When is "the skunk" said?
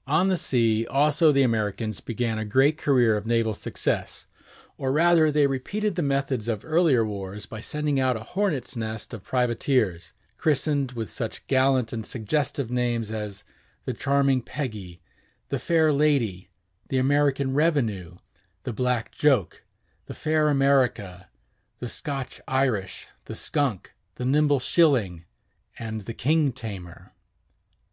23.24-23.90